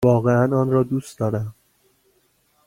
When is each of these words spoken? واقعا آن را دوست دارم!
واقعا 0.05 0.55
آن 0.57 0.71
را 0.71 0.83
دوست 0.83 1.19
دارم! 1.19 1.55